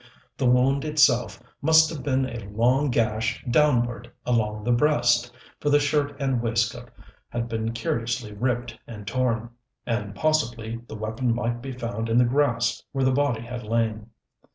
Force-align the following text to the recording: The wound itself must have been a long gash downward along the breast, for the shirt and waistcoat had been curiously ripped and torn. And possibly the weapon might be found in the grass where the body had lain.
The 0.35 0.47
wound 0.49 0.83
itself 0.83 1.39
must 1.61 1.91
have 1.93 2.01
been 2.01 2.25
a 2.25 2.49
long 2.49 2.89
gash 2.89 3.45
downward 3.47 4.11
along 4.25 4.63
the 4.63 4.71
breast, 4.71 5.31
for 5.59 5.69
the 5.69 5.79
shirt 5.79 6.19
and 6.19 6.41
waistcoat 6.41 6.89
had 7.29 7.47
been 7.47 7.71
curiously 7.71 8.33
ripped 8.33 8.79
and 8.87 9.05
torn. 9.05 9.51
And 9.85 10.15
possibly 10.15 10.77
the 10.87 10.95
weapon 10.95 11.35
might 11.35 11.61
be 11.61 11.71
found 11.71 12.09
in 12.09 12.17
the 12.17 12.25
grass 12.25 12.81
where 12.91 13.05
the 13.05 13.11
body 13.11 13.41
had 13.41 13.61
lain. 13.61 14.07